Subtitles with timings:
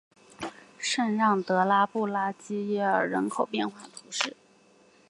[0.79, 4.35] 圣让德拉布拉基耶尔人口变化图示